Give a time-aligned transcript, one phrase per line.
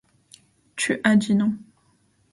[0.75, 1.55] Tu as dit non!